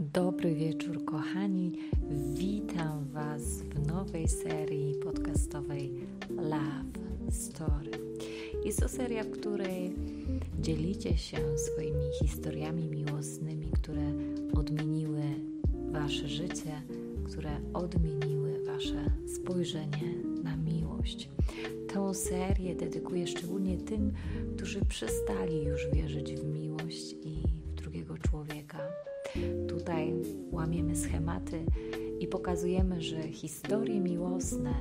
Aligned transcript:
Dobry 0.00 0.54
wieczór, 0.54 1.04
kochani. 1.04 1.72
Witam 2.34 3.04
Was 3.04 3.62
w 3.62 3.86
nowej 3.86 4.28
serii 4.28 4.94
podcastowej 4.94 5.92
Love 6.30 7.30
Story. 7.30 7.90
Jest 8.64 8.80
to 8.80 8.88
seria, 8.88 9.24
w 9.24 9.30
której 9.30 9.94
dzielicie 10.60 11.16
się 11.16 11.36
swoimi 11.58 12.04
historiami 12.22 12.88
miłosnymi, 12.88 13.70
które 13.70 14.12
odmieniły 14.54 15.22
Wasze 15.92 16.28
życie, 16.28 16.82
które 17.24 17.50
odmieniły 17.74 18.64
Wasze 18.64 19.10
spojrzenie 19.26 20.14
na 20.42 20.56
miłość. 20.56 21.30
Tę 21.88 22.14
serię 22.14 22.74
dedykuję 22.74 23.26
szczególnie 23.26 23.76
tym, 23.76 24.12
którzy 24.56 24.84
przestali 24.84 25.64
już 25.64 25.88
wierzyć 25.92 26.34
w 26.34 26.44
miłość 26.44 27.14
i 27.24 27.47
Tutaj 29.88 30.14
łamiemy 30.52 30.96
schematy 30.96 31.64
i 32.20 32.26
pokazujemy, 32.26 33.02
że 33.02 33.22
historie 33.22 34.00
miłosne 34.00 34.74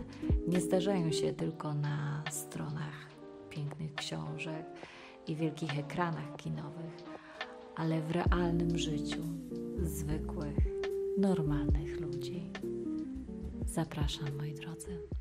nie 0.48 0.62
zdarzają 0.62 1.12
się 1.12 1.34
tylko 1.34 1.74
na 1.74 2.24
stronach 2.32 3.10
pięknych 3.50 3.96
książek 3.96 4.66
i 5.28 5.36
wielkich 5.36 5.80
ekranach 5.80 6.36
kinowych, 6.36 7.04
ale 7.76 8.02
w 8.02 8.12
realnym 8.12 8.78
życiu 8.78 9.22
zwykłych, 9.84 10.58
normalnych 11.18 12.02
ludzi. 12.02 12.50
Zapraszam, 13.66 14.38
moi 14.38 14.54
drodzy. 14.54 15.17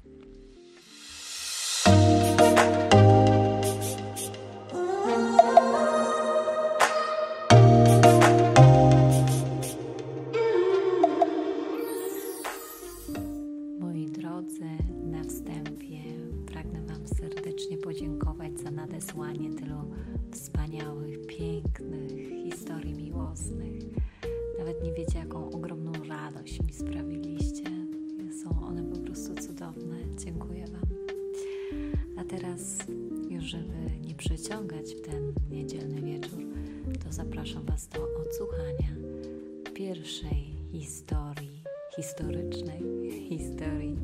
Pierwszej 39.87 40.55
historii, 40.73 41.63
historycznej 41.97 42.83
historii 43.29 43.97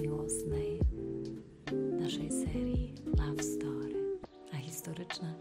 miłosnej 0.00 0.80
naszej 2.00 2.30
serii 2.30 2.94
Love 3.06 3.42
Story 3.42 3.94
historyczna 4.60 5.34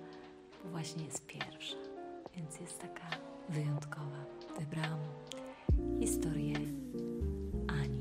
właśnie 0.71 1.05
jest 1.05 1.25
pierwsza, 1.25 1.77
więc 2.35 2.59
jest 2.59 2.79
taka 2.79 3.09
wyjątkowa. 3.49 4.25
Wybrałam 4.59 4.99
historię 5.99 6.55
Ani. 7.67 7.99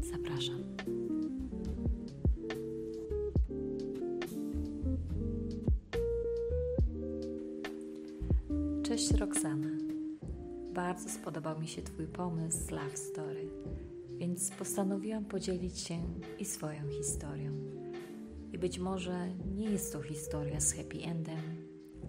Zapraszam. 0.00 0.62
Cześć 8.82 9.10
Roxana. 9.10 9.71
Bardzo 10.74 11.08
spodobał 11.08 11.60
mi 11.60 11.68
się 11.68 11.82
Twój 11.82 12.06
pomysł 12.06 12.74
Love 12.74 12.96
Story, 12.96 13.48
więc 14.18 14.50
postanowiłam 14.50 15.24
podzielić 15.24 15.78
się 15.78 15.98
i 16.38 16.44
swoją 16.44 16.88
historią. 16.88 17.50
I 18.52 18.58
być 18.58 18.78
może 18.78 19.28
nie 19.54 19.70
jest 19.70 19.92
to 19.92 20.02
historia 20.02 20.60
z 20.60 20.72
happy 20.72 20.98
endem, 21.04 21.40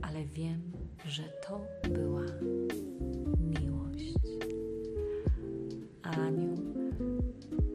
ale 0.01 0.25
wiem, 0.25 0.61
że 1.05 1.23
to 1.47 1.61
była 1.89 2.25
miłość. 3.39 4.13
Aniu, 6.01 6.55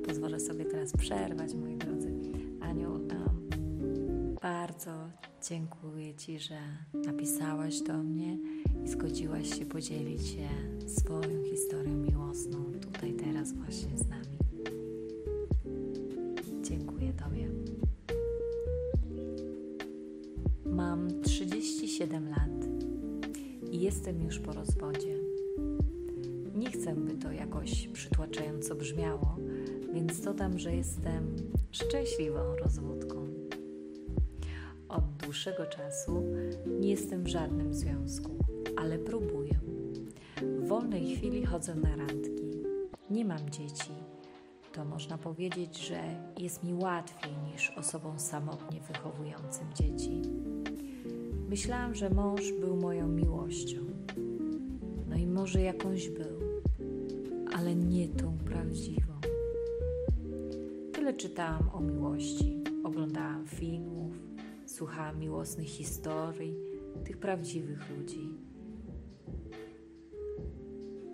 pozwolę 0.06 0.40
sobie 0.40 0.64
teraz 0.64 0.92
przerwać, 0.92 1.54
moi 1.54 1.76
drodzy. 1.76 2.12
Aniu, 2.60 2.92
um, 2.92 4.34
bardzo 4.42 5.10
dziękuję 5.48 6.14
Ci, 6.14 6.38
że 6.38 6.58
napisałaś 6.94 7.80
do 7.80 8.02
mnie 8.02 8.38
zgodziłaś 8.88 9.58
się 9.58 9.66
podzielić 9.66 10.26
się 10.26 10.48
swoją 10.86 11.44
historią 11.44 11.94
miłosną 11.96 12.58
tutaj, 12.80 13.12
teraz, 13.12 13.52
właśnie 13.52 13.98
z 13.98 14.08
nami. 14.08 14.38
Dziękuję 16.62 17.12
Tobie. 17.12 17.48
Mam 20.66 21.22
37 21.22 22.28
lat 22.28 22.66
i 23.70 23.80
jestem 23.80 24.22
już 24.22 24.38
po 24.38 24.52
rozwodzie. 24.52 25.18
Nie 26.54 26.70
chcę, 26.70 26.94
by 26.94 27.14
to 27.14 27.32
jakoś 27.32 27.88
przytłaczająco 27.88 28.74
brzmiało, 28.74 29.36
więc 29.94 30.20
dodam, 30.20 30.58
że 30.58 30.74
jestem 30.74 31.36
szczęśliwą 31.70 32.56
rozwódką. 32.56 33.26
Od 34.88 35.04
dłuższego 35.22 35.66
czasu 35.66 36.22
nie 36.80 36.90
jestem 36.90 37.24
w 37.24 37.28
żadnym 37.28 37.74
związku, 37.74 38.37
ale 38.78 38.98
próbuję. 38.98 39.54
W 40.42 40.68
wolnej 40.68 41.16
chwili 41.16 41.46
chodzę 41.46 41.74
na 41.74 41.96
randki. 41.96 42.42
Nie 43.10 43.24
mam 43.24 43.50
dzieci. 43.50 43.90
To 44.72 44.84
można 44.84 45.18
powiedzieć, 45.18 45.88
że 45.88 46.00
jest 46.38 46.64
mi 46.64 46.74
łatwiej 46.74 47.32
niż 47.52 47.70
osobom 47.70 48.18
samotnie 48.18 48.80
wychowującym 48.80 49.66
dzieci. 49.74 50.22
Myślałam, 51.48 51.94
że 51.94 52.10
mąż 52.10 52.52
był 52.52 52.76
moją 52.76 53.08
miłością. 53.08 53.78
No 55.08 55.16
i 55.16 55.26
może 55.26 55.60
jakąś 55.60 56.08
był, 56.08 56.38
ale 57.54 57.74
nie 57.74 58.08
tą 58.08 58.38
prawdziwą. 58.38 59.12
Tyle 60.92 61.14
czytałam 61.14 61.70
o 61.72 61.80
miłości, 61.80 62.62
oglądałam 62.84 63.46
filmów, 63.46 64.12
słuchałam 64.66 65.18
miłosnych 65.18 65.68
historii 65.68 66.54
tych 67.04 67.18
prawdziwych 67.18 67.90
ludzi. 67.90 68.47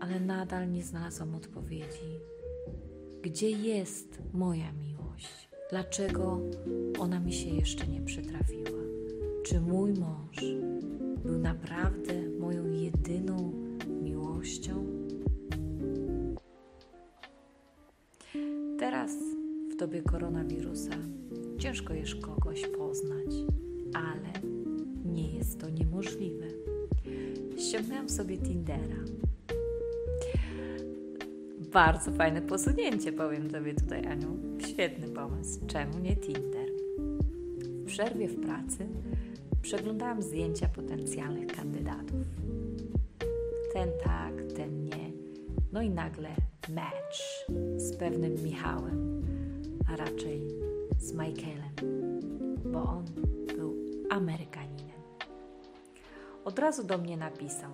Ale 0.05 0.21
nadal 0.21 0.71
nie 0.71 0.83
znalazłam 0.83 1.35
odpowiedzi. 1.35 2.21
Gdzie 3.23 3.51
jest 3.51 4.19
moja 4.33 4.73
miłość? 4.73 5.49
Dlaczego 5.71 6.41
ona 6.99 7.21
mi 7.21 7.33
się 7.33 7.49
jeszcze 7.49 7.87
nie 7.87 8.01
przytrafiła? 8.01 8.81
Czy 9.45 9.61
mój 9.61 9.93
mąż 9.93 10.37
był 11.23 11.39
naprawdę 11.39 12.29
moją 12.41 12.71
jedyną 12.71 13.53
miłością? 14.03 14.87
Teraz, 18.79 19.13
w 19.73 19.77
dobie 19.77 20.03
koronawirusa, 20.03 20.97
ciężko 21.59 21.95
jest 21.95 22.15
kogoś 22.15 22.67
poznać, 22.67 23.31
ale 23.95 24.49
nie 25.05 25.33
jest 25.33 25.61
to 25.61 25.71
niemożliwe. 25.71 26.47
Ściągnęłam 27.59 28.09
sobie 28.09 28.39
Tindera. 28.39 29.24
Bardzo 31.75 32.13
fajne 32.13 32.43
posunięcie, 32.43 33.13
powiem 33.13 33.51
Tobie 33.51 33.75
tutaj, 33.75 34.07
Aniu. 34.07 34.39
Świetny 34.67 35.09
pomysł. 35.09 35.67
Czemu 35.67 35.99
nie 35.99 36.17
Tinder? 36.17 36.69
W 37.63 37.85
przerwie 37.87 38.29
w 38.29 38.41
pracy 38.41 38.89
Przeglądałam 39.63 40.23
zdjęcia 40.23 40.69
potencjalnych 40.69 41.47
kandydatów. 41.47 42.27
Ten 43.73 43.89
tak, 44.05 44.53
ten 44.57 44.85
nie. 44.85 45.13
No 45.73 45.83
i 45.83 45.91
nagle 45.91 46.29
match 46.69 47.51
z 47.77 47.97
pewnym 47.97 48.35
Michałem, 48.45 49.23
a 49.93 49.97
raczej 49.97 50.49
z 50.99 51.13
Michaelem, 51.13 51.75
bo 52.65 52.83
on 52.83 53.05
był 53.57 53.75
Amerykaninem. 54.11 55.01
Od 56.45 56.59
razu 56.59 56.85
do 56.85 56.99
mnie 56.99 57.17
napisał. 57.17 57.71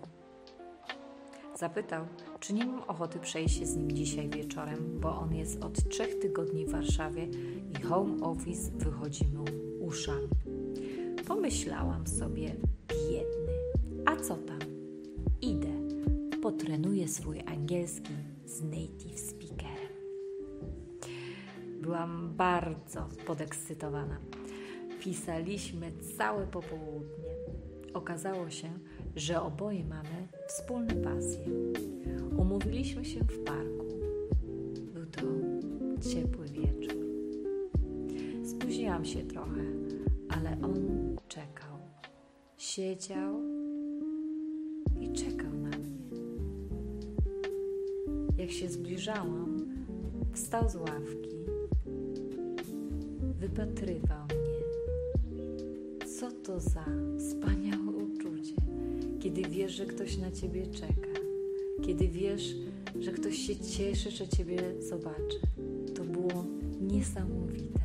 Zapytał, 1.57 2.07
czy 2.41 2.55
nie 2.55 2.67
mam 2.67 2.83
ochoty 2.83 3.19
przejść 3.19 3.59
się 3.59 3.67
z 3.67 3.77
nim 3.77 3.93
dzisiaj 3.93 4.29
wieczorem, 4.29 5.01
bo 5.01 5.21
on 5.21 5.35
jest 5.35 5.63
od 5.65 5.89
trzech 5.89 6.19
tygodni 6.19 6.67
w 6.67 6.71
Warszawie 6.71 7.29
i 7.71 7.83
home 7.83 8.23
office 8.23 8.71
wychodzi 8.71 9.25
mu 9.27 9.45
uszami. 9.81 10.29
Pomyślałam 11.29 12.07
sobie, 12.07 12.57
biedny, 12.89 13.53
a 14.07 14.17
co 14.17 14.37
tam? 14.37 14.59
Idę, 15.43 15.73
potrenuję 16.43 17.09
swój 17.09 17.41
angielski 17.41 18.13
z 18.47 18.63
native 18.63 19.21
speakerem. 19.21 19.91
Byłam 21.83 22.35
bardzo 22.37 23.09
podekscytowana. 23.27 24.19
Pisaliśmy 25.01 25.93
całe 26.19 26.47
popołudnie. 26.47 27.31
Okazało 27.95 28.51
się, 28.51 28.69
że 28.69 28.90
oboje 29.43 29.85
mamy 29.85 30.29
wspólne 30.47 30.95
pasje. 30.95 31.45
Umówiliśmy 32.39 33.05
się 33.05 33.21
w 33.21 33.45
parku. 33.45 33.87
Był 34.95 35.07
to 35.07 35.21
ciepły 36.11 36.47
wieczór. 36.47 36.95
Spóźniłam 38.45 39.05
się 39.05 39.23
trochę, 39.23 39.63
ale 40.29 40.51
on 40.63 41.17
czekał. 41.29 41.79
Siedział 42.57 43.35
i 45.01 45.13
czekał 45.13 45.53
na 45.53 45.69
mnie. 45.69 46.01
Jak 48.39 48.51
się 48.51 48.69
zbliżałam, 48.69 49.67
wstał 50.33 50.69
z 50.69 50.77
ławki, 50.77 51.37
wypatrywał 53.39 54.25
mnie. 54.25 54.61
Co 56.07 56.33
to 56.33 56.61
za 56.61 56.85
wspaniałe 57.19 57.70
kiedy 59.41 59.55
wiesz, 59.55 59.73
że 59.73 59.87
ktoś 59.87 60.17
na 60.17 60.31
ciebie 60.31 60.67
czeka, 60.67 61.21
kiedy 61.83 62.09
wiesz, 62.09 62.55
że 63.01 63.13
ktoś 63.13 63.37
się 63.37 63.57
cieszy, 63.57 64.11
że 64.11 64.29
ciebie 64.29 64.83
zobaczy. 64.83 65.41
To 65.95 66.05
było 66.05 66.45
niesamowite. 66.81 67.81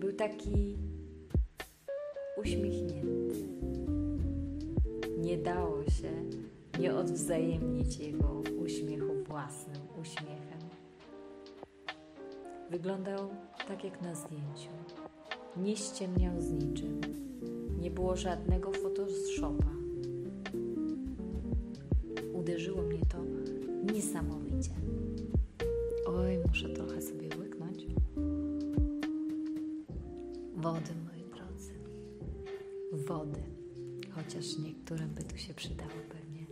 Był 0.00 0.12
taki 0.12 0.76
uśmiechnięty. 2.36 3.48
Nie 5.18 5.38
dało 5.38 5.84
się 5.84 6.10
nie 6.80 6.94
odwzajemnić 6.94 7.98
jego 7.98 8.42
uśmiechu 8.64 9.24
własnym 9.28 9.82
uśmiechem. 10.00 10.60
Wyglądał 12.70 13.28
tak 13.68 13.84
jak 13.84 14.02
na 14.02 14.14
zdjęciu. 14.14 14.70
Nie 15.56 15.76
ściemniał 15.76 16.40
z 16.40 16.50
niczym. 16.52 17.00
Nie 17.80 17.90
było 17.90 18.16
żadnego 18.16 18.72
Uderzyło 22.32 22.82
mnie 22.82 23.00
to 23.08 23.18
niesamowicie. 23.92 24.70
Oj, 26.06 26.38
muszę 26.48 26.68
trochę 26.68 27.02
sobie 27.02 27.28
łyknąć. 27.38 27.86
Wody, 30.56 30.92
moi 31.04 31.24
drodzy. 31.34 31.72
Wody. 32.92 33.42
Chociaż 34.10 34.58
niektórym 34.58 35.08
by 35.08 35.22
tu 35.22 35.38
się 35.38 35.54
przydało 35.54 35.90
pewnie 36.08 36.46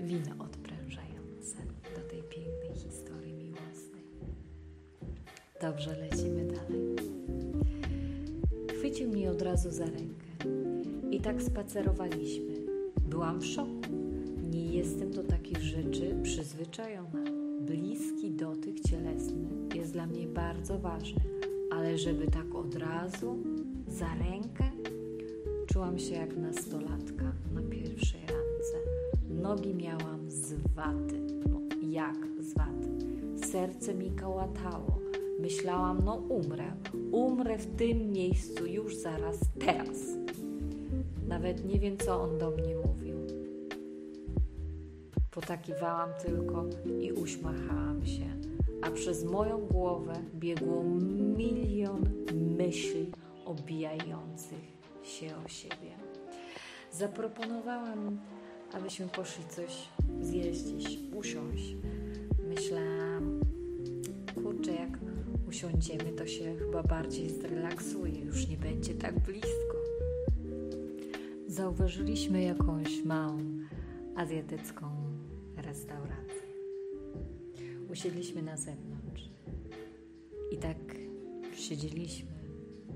wino 0.00 0.44
odprężające 0.44 1.56
do 1.96 2.10
tej 2.10 2.22
pięknej 2.22 2.74
historii 2.74 3.34
miłosnej. 3.34 4.04
Dobrze, 5.60 5.96
lecimy 5.96 6.44
dalej. 6.44 6.96
Chwycił 8.78 9.08
mnie 9.10 9.30
od 9.30 9.42
razu 9.42 9.70
za 9.70 9.84
rękę 9.84 10.27
i 11.18 11.20
tak 11.20 11.42
spacerowaliśmy. 11.42 12.54
Byłam 13.08 13.40
w 13.40 13.46
szoku. 13.46 13.72
Nie 14.50 14.66
jestem 14.66 15.10
do 15.10 15.24
takich 15.24 15.58
rzeczy 15.58 16.16
przyzwyczajona. 16.22 17.24
Bliski 17.60 18.30
dotyk 18.30 18.80
cielesny 18.80 19.48
jest 19.74 19.92
dla 19.92 20.06
mnie 20.06 20.26
bardzo 20.26 20.78
ważny, 20.78 21.20
ale 21.70 21.98
żeby 21.98 22.26
tak 22.26 22.54
od 22.54 22.74
razu, 22.74 23.36
za 23.88 24.14
rękę, 24.14 24.64
czułam 25.66 25.98
się 25.98 26.14
jak 26.14 26.36
nastolatka 26.36 27.32
na 27.54 27.62
pierwszej 27.62 28.20
randce. 28.20 28.76
Nogi 29.30 29.74
miałam 29.74 30.30
z 30.30 30.54
waty. 30.74 31.20
No, 31.50 31.60
jak 31.82 32.16
z 32.40 32.54
waty? 32.54 32.88
Serce 33.46 33.94
mi 33.94 34.10
kołatało. 34.10 34.98
Myślałam, 35.40 36.02
no 36.04 36.14
umrę. 36.14 36.72
Umrę 37.12 37.58
w 37.58 37.76
tym 37.76 38.12
miejscu 38.12 38.66
już 38.66 38.96
zaraz, 38.96 39.38
teraz. 39.58 40.17
Nawet 41.28 41.64
nie 41.64 41.78
wiem, 41.78 41.98
co 41.98 42.20
on 42.20 42.38
do 42.38 42.50
mnie 42.50 42.76
mówił. 42.76 43.16
Potakiwałam 45.30 46.10
tylko 46.26 46.64
i 47.00 47.12
uśmiechałam 47.12 48.06
się, 48.06 48.26
a 48.82 48.90
przez 48.90 49.24
moją 49.24 49.66
głowę 49.66 50.12
biegło 50.34 50.84
milion 50.84 52.04
myśli 52.58 53.12
obijających 53.44 54.78
się 55.02 55.26
o 55.46 55.48
siebie. 55.48 55.92
Zaproponowałam, 56.92 58.18
abyśmy 58.72 59.06
poszli 59.08 59.44
coś 59.44 59.88
zjeść, 60.20 60.98
usiąść. 61.14 61.76
Myślałam, 62.48 63.40
kurczę, 64.34 64.72
jak 64.72 64.98
usiądziemy, 65.48 66.12
to 66.12 66.26
się 66.26 66.56
chyba 66.58 66.82
bardziej 66.82 67.30
zrelaksuje, 67.30 68.20
już 68.20 68.48
nie 68.48 68.56
będzie 68.56 68.94
tak 68.94 69.18
blisko. 69.18 69.77
Zauważyliśmy 71.58 72.42
jakąś 72.42 73.04
małą 73.04 73.38
azjatycką 74.16 74.86
restaurację. 75.56 76.48
Usiedliśmy 77.90 78.42
na 78.42 78.56
zewnątrz 78.56 79.30
i 80.50 80.56
tak 80.56 80.76
siedzieliśmy 81.56 82.30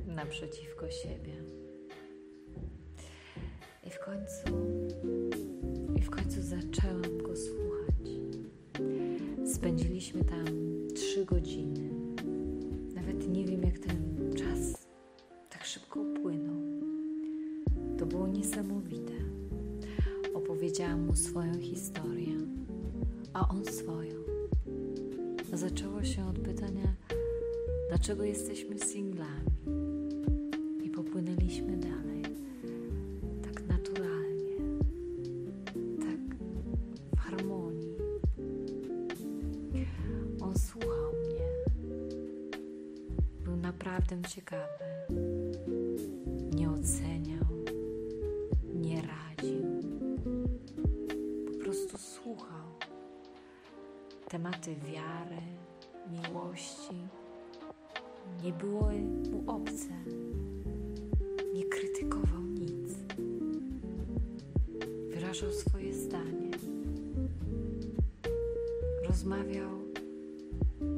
naprzeciwko 0.07 0.91
siebie. 0.91 1.33
I 3.87 3.91
w 3.91 3.99
końcu, 3.99 4.53
i 5.97 6.03
w 6.03 6.11
końcu 6.11 6.43
zaczęłam 6.43 7.19
go 7.23 7.37
słuchać. 7.37 8.11
Spędziliśmy 9.55 10.25
tam 10.25 10.47
trzy 10.95 11.25
godziny. 11.25 11.91
Nawet 12.95 13.29
nie 13.29 13.45
wiem, 13.45 13.63
jak 13.63 13.79
ten 13.79 14.12
mu 21.13 21.17
swoją 21.17 21.59
historię, 21.61 22.37
a 23.33 23.49
on 23.49 23.65
swoją. 23.65 24.15
Zaczęło 25.53 26.05
się 26.05 26.27
od 26.27 26.39
pytania, 26.39 26.95
dlaczego 27.89 28.25
jesteśmy 28.25 28.79
singlami. 28.79 29.51
I 30.83 30.91
popłynęliśmy 30.91 31.77
dalej. 31.77 32.23
Tak 33.43 33.69
naturalnie, 33.69 34.57
tak 36.01 36.37
w 37.17 37.21
harmonii. 37.21 37.97
On 40.41 40.59
słuchał 40.59 41.13
mnie. 41.13 41.47
Był 43.45 43.57
naprawdę 43.57 44.23
ciekawy. 44.29 44.92
Nie 58.45 58.53
były 58.53 58.93
mu 59.31 59.45
obce. 59.47 59.89
Nie 61.55 61.65
krytykował 61.65 62.43
nic. 62.43 62.95
Wyrażał 65.09 65.53
swoje 65.53 65.95
zdanie. 65.95 66.51
Rozmawiał 69.09 69.71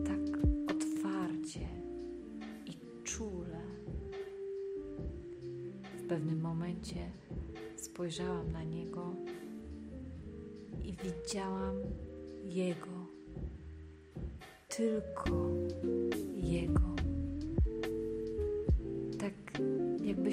tak 0.04 0.38
otwarcie 0.70 1.68
i 2.66 3.04
czule. 3.04 3.60
W 5.98 6.08
pewnym 6.08 6.40
momencie 6.40 7.10
spojrzałam 7.76 8.52
na 8.52 8.62
niego 8.62 9.14
i 10.84 10.96
widziałam 11.04 11.74
jego. 12.44 13.06
Tylko 14.68 15.43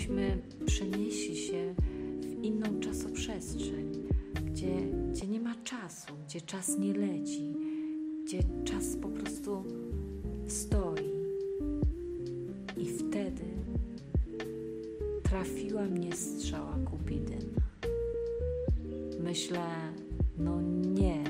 jakbyśmy 0.02 0.42
przenieśli 0.66 1.38
się 1.38 1.76
w 2.22 2.44
inną 2.44 2.80
czasoprzestrzeń, 2.80 4.08
gdzie, 4.46 4.76
gdzie 5.12 5.28
nie 5.28 5.40
ma 5.40 5.56
czasu, 5.64 6.14
gdzie 6.28 6.42
czas 6.42 6.80
nie 6.80 6.94
leci, 6.94 7.54
gdzie 8.24 8.40
czas 8.66 8.96
po 9.02 9.08
prostu 9.08 9.64
stoi. 10.48 11.12
I 12.78 12.86
wtedy 12.86 13.44
trafiła 15.24 15.86
mnie 15.86 16.16
strzała 16.16 16.78
Kupidyna. 16.86 17.62
Myślę, 19.24 19.66
no 20.38 20.62
nie. 20.96 21.24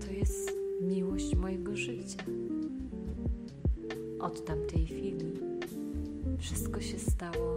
To 0.00 0.12
jest 0.12 0.52
miłość 0.80 1.36
mojego 1.36 1.76
życia. 1.76 2.24
Od 4.20 4.44
tamtej 4.44 4.86
chwili 4.86 5.29
wszystko 6.40 6.80
się 6.80 6.98
stało 6.98 7.56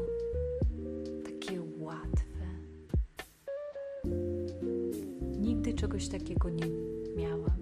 takie 1.25 1.61
łatwe. 1.79 2.45
Nigdy 5.39 5.73
czegoś 5.73 6.07
takiego 6.07 6.49
nie 6.49 6.65
miałam. 7.17 7.57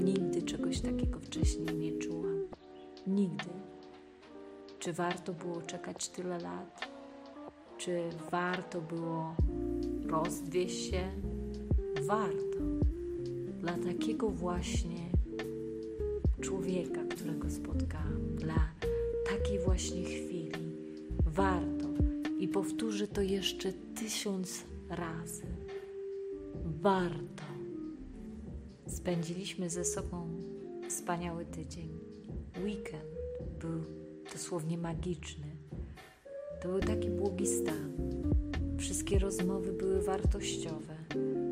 Nigdy 0.00 0.42
czegoś 0.42 0.80
takiego 0.80 1.20
wcześniej 1.20 1.76
nie 1.76 1.98
czułam. 1.98 2.44
Nigdy. 3.06 3.50
Czy 4.78 4.92
warto 4.92 5.32
było 5.32 5.62
czekać 5.62 6.08
tyle 6.08 6.38
lat? 6.38 6.96
czy 7.78 8.00
warto 8.30 8.80
było 8.80 9.34
rozwieść 10.08 10.90
się? 10.90 11.10
Warto. 12.06 12.58
Dla 13.60 13.78
takiego 13.78 14.30
właśnie 14.30 15.10
człowieka, 16.40 17.00
którego 17.10 17.50
spotkałam, 17.50 18.36
dla 18.36 18.68
takiej 19.30 19.58
właśnie 19.58 20.02
chwili. 20.04 20.25
Powtórzę 22.56 23.08
to 23.08 23.22
jeszcze 23.22 23.72
tysiąc 23.72 24.64
razy. 24.88 25.42
Warto. 26.80 27.44
Spędziliśmy 28.86 29.70
ze 29.70 29.84
sobą 29.84 30.28
wspaniały 30.88 31.44
tydzień. 31.44 31.88
Weekend 32.64 33.04
był 33.60 33.80
dosłownie 34.32 34.78
magiczny. 34.78 35.46
To 36.62 36.68
był 36.68 36.80
taki 36.80 37.08
błogi 37.08 37.46
stan. 37.46 37.92
Wszystkie 38.78 39.18
rozmowy 39.18 39.72
były 39.72 40.02
wartościowe. 40.02 40.94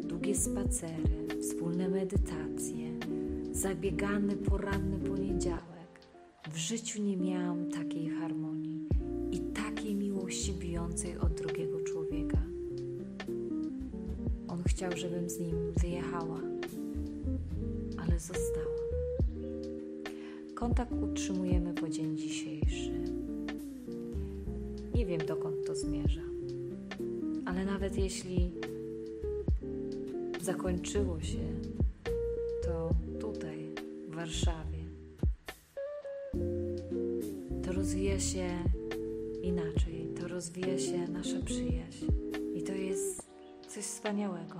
Długie 0.03 0.35
spacery, 0.35 1.29
wspólne 1.43 1.89
medytacje, 1.89 2.99
zabiegany 3.53 4.37
poranny 4.37 5.09
poniedziałek. 5.09 6.01
W 6.53 6.57
życiu 6.57 7.03
nie 7.03 7.17
miałam 7.17 7.71
takiej 7.71 8.11
harmonii 8.11 8.74
miłości 10.45 10.67
bijącej 10.67 11.19
od 11.19 11.35
drugiego 11.35 11.81
człowieka. 11.81 12.39
On 14.49 14.63
chciał, 14.67 14.97
żebym 14.97 15.31
z 15.31 15.39
nim 15.39 15.73
wyjechała, 15.77 16.41
ale 17.97 18.19
została. 18.19 18.75
Kontakt 20.55 20.93
utrzymujemy 20.93 21.75
po 21.75 21.89
dzień 21.89 22.17
dzisiejszy. 22.17 22.93
Nie 24.95 25.07
wiem, 25.07 25.21
dokąd 25.27 25.67
to 25.67 25.75
zmierza, 25.75 26.21
ale 27.45 27.65
nawet 27.65 27.97
jeśli 27.97 28.51
zakończyło 30.41 31.21
się 31.21 31.45
to 32.65 32.91
tutaj, 33.21 33.71
w 34.09 34.15
Warszawie, 34.15 34.85
to 37.63 37.73
rozwija 37.73 38.21
się 38.21 38.49
inaczej, 39.45 40.09
to 40.21 40.29
rozwija 40.29 40.79
się 40.79 41.09
nasza 41.09 41.41
przyjaźń 41.45 42.07
i 42.55 42.63
to 42.63 42.73
jest 42.73 43.23
coś 43.69 43.85
wspaniałego. 43.85 44.55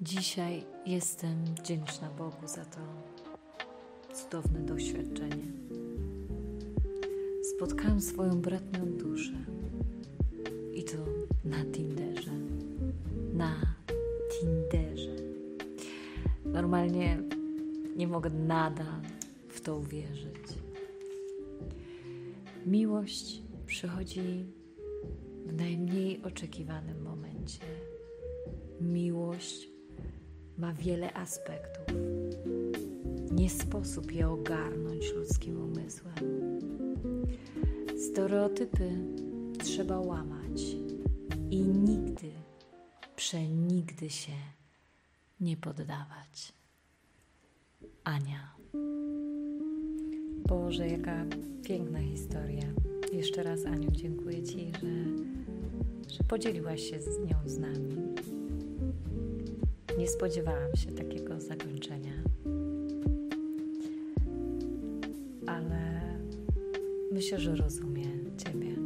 Dzisiaj 0.00 0.64
jestem 0.86 1.44
wdzięczna 1.44 2.10
Bogu 2.10 2.46
za 2.46 2.64
to 2.64 2.80
cudowne 4.14 4.60
doświadczenie. 4.60 5.46
Spotkałam 7.56 8.00
swoją 8.00 8.40
bratnią 8.40 8.86
duszę 8.86 9.44
i 10.74 10.84
to 10.84 10.96
na 11.44 11.64
Tinderze. 11.64 12.32
Na 13.32 13.54
Tinderze. 14.30 15.16
Normalnie 16.44 17.18
nie 17.96 18.08
mogę 18.08 18.30
nadal 18.30 19.00
w 19.48 19.60
to 19.60 19.76
uwierzyć. 19.76 20.44
Miłość 22.66 23.43
przychodzi 23.66 24.46
w 25.46 25.52
najmniej 25.52 26.22
oczekiwanym 26.22 27.02
momencie. 27.02 27.60
Miłość 28.80 29.68
ma 30.58 30.72
wiele 30.72 31.14
aspektów. 31.14 31.96
Nie 33.32 33.50
sposób 33.50 34.12
je 34.12 34.28
ogarnąć 34.28 35.12
ludzkim 35.12 35.60
umysłem. 35.60 36.14
Stereotypy 37.98 38.90
trzeba 39.58 40.00
łamać 40.00 40.62
i 41.50 41.60
nigdy, 41.60 42.32
przenigdy 43.16 44.10
się 44.10 44.32
nie 45.40 45.56
poddawać. 45.56 46.52
Ania. 48.04 48.54
Boże, 50.48 50.88
jaka 50.88 51.24
piękna 51.64 52.00
historia. 52.00 52.73
Jeszcze 53.24 53.42
raz, 53.42 53.66
Aniu, 53.66 53.90
dziękuję 53.90 54.42
Ci, 54.42 54.72
że, 54.80 54.88
że 56.14 56.24
podzieliłaś 56.28 56.90
się 56.90 57.00
z 57.00 57.18
nią 57.18 57.36
z 57.46 57.58
nami. 57.58 57.96
Nie 59.98 60.08
spodziewałam 60.08 60.76
się 60.76 60.92
takiego 60.92 61.40
zakończenia. 61.40 62.12
Ale 65.46 66.00
myślę, 67.12 67.40
że 67.40 67.56
rozumiem 67.56 68.30
Ciebie. 68.44 68.76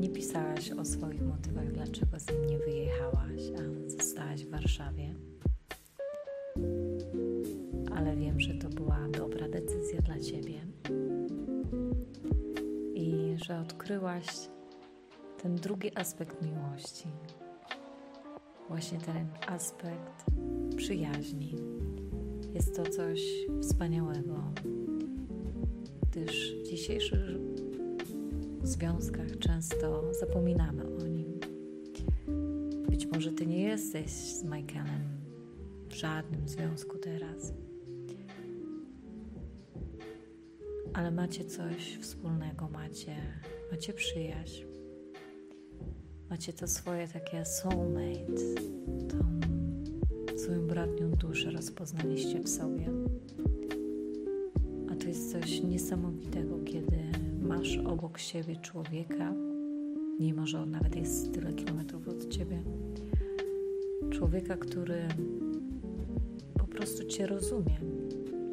Nie 0.00 0.08
pisałaś 0.08 0.70
o 0.70 0.84
swoich 0.84 1.22
motywach, 1.22 1.72
dlaczego 1.72 2.18
z 2.18 2.32
nim 2.32 2.46
nie 2.46 2.58
wyjechałaś, 2.58 3.42
a 3.58 3.90
zostałaś 3.90 4.44
w 4.44 4.50
Warszawie. 4.50 5.14
Ale 7.96 8.16
wiem, 8.16 8.40
że 8.40 8.54
to 8.54 8.68
była 8.68 9.08
dobra 9.08 9.48
decyzja 9.48 10.02
dla 10.02 10.18
Ciebie 10.18 10.61
że 13.44 13.60
odkryłaś 13.60 14.26
ten 15.42 15.56
drugi 15.56 15.96
aspekt 15.96 16.42
miłości. 16.42 17.08
Właśnie 18.68 18.98
ten 18.98 19.26
aspekt 19.46 20.24
przyjaźni. 20.76 21.54
Jest 22.54 22.76
to 22.76 22.82
coś 22.82 23.20
wspaniałego, 23.62 24.42
gdyż 26.10 26.54
w 26.54 26.62
dzisiejszych 26.62 27.38
związkach 28.62 29.38
często 29.38 30.14
zapominamy 30.14 30.84
o 30.84 31.06
nim. 31.06 31.40
Być 32.88 33.06
może 33.06 33.32
Ty 33.32 33.46
nie 33.46 33.62
jesteś 33.62 34.10
z 34.10 34.44
Michaelem 34.44 35.02
w 35.88 35.94
żadnym 35.94 36.48
związku 36.48 36.98
teraz, 36.98 37.52
ale 41.02 41.10
macie 41.10 41.44
coś 41.44 41.98
wspólnego, 42.00 42.68
macie, 42.68 43.16
macie 43.70 43.92
przyjaźń, 43.92 44.62
macie 46.30 46.52
to 46.52 46.68
swoje 46.68 47.08
takie 47.08 47.44
soulmate, 47.44 48.54
tą 49.08 49.40
swoją 50.38 50.66
bratnią 50.66 51.10
duszę 51.10 51.50
rozpoznaliście 51.50 52.40
w 52.40 52.48
sobie. 52.48 52.86
A 54.90 54.94
to 54.94 55.08
jest 55.08 55.32
coś 55.32 55.62
niesamowitego, 55.62 56.58
kiedy 56.64 56.98
masz 57.40 57.76
obok 57.76 58.18
siebie 58.18 58.56
człowieka, 58.56 59.34
mimo 60.20 60.46
że 60.46 60.60
on 60.60 60.70
nawet 60.70 60.96
jest 60.96 61.34
tyle 61.34 61.52
kilometrów 61.52 62.08
od 62.08 62.28
ciebie. 62.28 62.62
Człowieka, 64.10 64.56
który 64.56 65.08
po 66.58 66.66
prostu 66.66 67.04
cię 67.04 67.26
rozumie, 67.26 67.80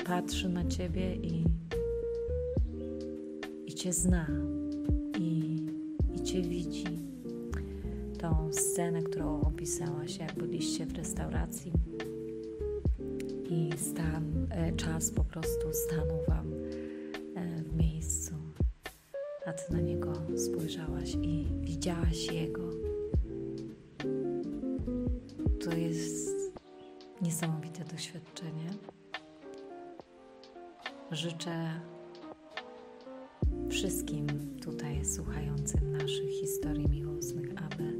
patrzy 0.05 0.49
na 0.49 0.65
ciebie 0.65 1.15
i, 1.15 1.43
cię 3.79 3.93
zna, 3.93 4.27
i, 5.19 5.57
i 6.15 6.23
cię 6.23 6.41
widzi. 6.41 6.85
Tą 8.17 8.53
scenę, 8.53 9.01
którą 9.01 9.41
opisałaś, 9.41 10.17
jak 10.17 10.35
byliście 10.35 10.85
w 10.85 10.93
restauracji 10.93 11.71
i 13.49 13.69
stan, 13.77 14.47
e, 14.49 14.71
czas 14.71 15.11
po 15.11 15.23
prostu 15.23 15.73
stanął 15.73 16.19
Wam 16.27 16.53
e, 17.35 17.63
w 17.63 17.75
miejscu, 17.75 18.35
a 19.45 19.53
Ty 19.53 19.73
na 19.73 19.81
niego 19.81 20.13
spojrzałaś 20.37 21.15
i 21.21 21.47
widziałaś 21.61 22.31
Jego. 22.31 22.63
To 25.63 25.77
jest 25.77 26.53
niesamowite 27.21 27.83
doświadczenie. 27.85 28.69
Życzę 31.11 31.81
tutaj 34.71 35.05
słuchającym 35.05 35.91
naszych 35.91 36.29
historii 36.29 36.89
miłosnych, 36.89 37.49
aby 37.57 37.93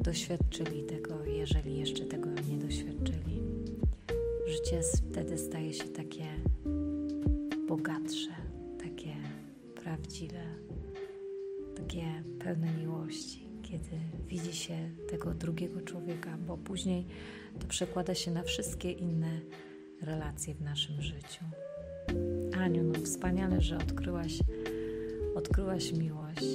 doświadczyli 0.00 0.82
tego, 0.82 1.24
jeżeli 1.24 1.78
jeszcze 1.78 2.04
tego 2.04 2.28
nie 2.30 2.58
doświadczyli. 2.58 3.42
Życie 4.48 4.80
wtedy 5.10 5.38
staje 5.38 5.72
się 5.72 5.84
takie 5.84 6.24
bogatsze, 7.68 8.30
takie 8.78 9.14
prawdziwe, 9.82 10.42
takie 11.76 12.22
pełne 12.38 12.74
miłości, 12.80 13.48
kiedy 13.62 14.00
widzi 14.28 14.52
się 14.52 14.90
tego 15.10 15.34
drugiego 15.34 15.80
człowieka, 15.80 16.38
bo 16.46 16.56
później 16.56 17.06
to 17.60 17.66
przekłada 17.66 18.14
się 18.14 18.30
na 18.30 18.42
wszystkie 18.42 18.92
inne 18.92 19.40
relacje 20.02 20.54
w 20.54 20.60
naszym 20.60 21.02
życiu. 21.02 21.44
Aniu, 22.56 22.82
no 22.82 22.94
wspaniale, 23.04 23.60
że 23.60 23.76
odkryłaś, 23.76 24.38
odkryłaś 25.34 25.92
miłość 25.92 26.46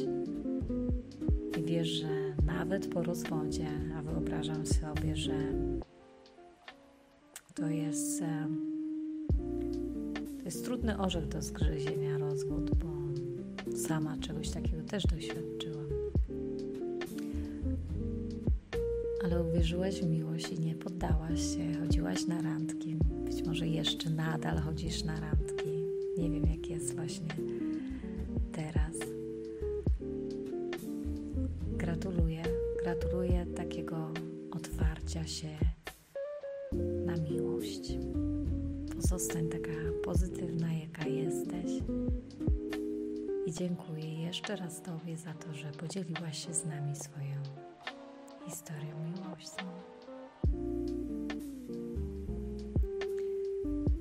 i 1.57 1.63
wiesz, 1.63 1.87
że 1.87 2.35
nawet 2.45 2.87
po 2.93 3.03
rozwodzie, 3.03 3.67
a 3.97 4.01
wyobrażam 4.01 4.65
sobie, 4.65 5.15
że 5.15 5.33
to 7.55 7.67
jest, 7.67 8.23
to 10.39 10.45
jest 10.45 10.65
trudny 10.65 10.99
orzech 10.99 11.27
do 11.27 11.41
zgryzienia 11.41 12.17
rozwód, 12.17 12.71
bo 12.75 12.87
sama 13.77 14.17
czegoś 14.17 14.49
takiego 14.49 14.83
też 14.83 15.03
doświadczyłam. 15.03 15.87
Ale 19.25 19.43
uwierzyłaś 19.43 20.01
w 20.01 20.09
miłość 20.09 20.51
i 20.51 20.59
nie 20.59 20.75
poddałaś 20.75 21.55
się, 21.55 21.79
chodziłaś 21.79 22.27
na 22.27 22.41
randki. 22.41 22.95
Być 23.25 23.43
może 23.43 23.67
jeszcze 23.67 24.09
nadal 24.09 24.57
chodzisz 24.57 25.03
na 25.03 25.19
randki. 25.19 25.83
Nie 26.17 26.29
wiem, 26.29 26.45
jak 26.45 26.69
jest 26.69 26.95
właśnie 26.95 27.27
Gratuluję, 32.87 33.45
takiego 33.45 34.11
otwarcia 34.51 35.27
się 35.27 35.57
na 37.05 37.15
miłość. 37.15 37.97
Pozostań 38.95 39.49
taka 39.49 39.69
pozytywna, 40.03 40.73
jaka 40.73 41.05
jesteś. 41.07 41.71
I 43.45 43.51
dziękuję 43.51 44.21
jeszcze 44.23 44.55
raz 44.55 44.81
Tobie 44.81 45.17
za 45.17 45.33
to, 45.33 45.53
że 45.53 45.71
podzieliłaś 45.71 46.45
się 46.45 46.53
z 46.53 46.65
nami 46.65 46.95
swoją 46.95 47.35
historią 48.45 48.95
miłością. 49.03 49.65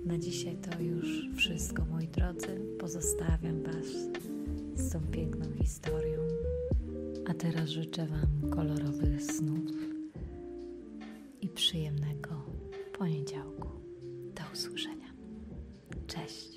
Na 0.04 0.18
dzisiaj 0.18 0.56
to 0.56 0.82
już 0.82 1.28
wszystko, 1.36 1.84
moi 1.84 2.08
drodzy. 2.08 2.60
Pozostawiam 2.78 3.62
Was 3.62 3.86
z 4.74 4.92
tą 4.92 5.00
piękną 5.00 5.46
historią. 5.62 6.45
Teraz 7.38 7.68
życzę 7.68 8.06
Wam 8.06 8.50
kolorowych 8.50 9.22
snów 9.22 9.70
i 11.40 11.48
przyjemnego 11.48 12.44
poniedziałku. 12.98 13.68
Do 14.34 14.42
usłyszenia. 14.52 15.06
Cześć. 16.06 16.55